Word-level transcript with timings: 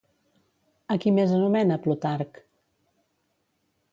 A 0.93 0.97
qui 1.03 1.11
més 1.17 1.33
anomena 1.41 1.77
Plutarc? 1.83 2.41